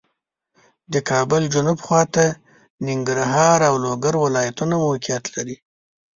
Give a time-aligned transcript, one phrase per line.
[0.93, 2.25] د کابل جنوب خواته
[2.85, 5.55] ننګرهار او لوګر ولایتونه موقعیت لري